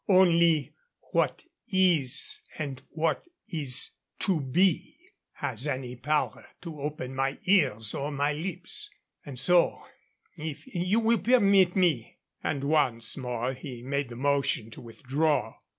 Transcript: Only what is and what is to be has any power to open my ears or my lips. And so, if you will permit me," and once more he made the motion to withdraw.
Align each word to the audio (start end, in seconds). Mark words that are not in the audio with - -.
Only 0.09 0.73
what 1.13 1.43
is 1.71 2.41
and 2.57 2.81
what 2.93 3.23
is 3.47 3.91
to 4.21 4.39
be 4.41 4.97
has 5.33 5.67
any 5.67 5.95
power 5.95 6.47
to 6.61 6.81
open 6.81 7.13
my 7.13 7.37
ears 7.43 7.93
or 7.93 8.11
my 8.11 8.33
lips. 8.33 8.89
And 9.23 9.37
so, 9.37 9.85
if 10.35 10.65
you 10.65 11.01
will 11.01 11.19
permit 11.19 11.75
me," 11.75 12.17
and 12.43 12.63
once 12.63 13.15
more 13.15 13.53
he 13.53 13.83
made 13.83 14.09
the 14.09 14.15
motion 14.15 14.71
to 14.71 14.81
withdraw. 14.81 15.57